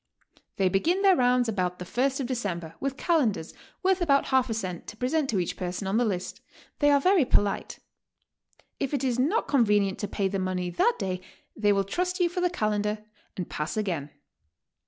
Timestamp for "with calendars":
2.79-3.53